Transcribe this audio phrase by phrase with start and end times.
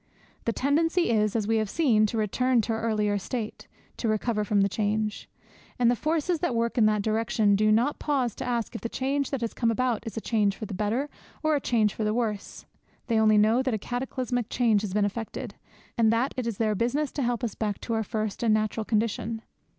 [0.45, 3.67] The tendency is, as we have seen, to return to our earlier state,
[3.97, 5.29] to recover from the change.
[5.77, 8.89] And the forces that work in that direction do not pause to ask if the
[8.89, 11.07] change that has come about is a change for the better
[11.43, 12.65] or a change for the worse.
[13.05, 15.53] They only know that a cataclysmic change has been effected,
[15.99, 18.85] and that it is their business to help us back to our first and natural
[18.85, 19.43] condition.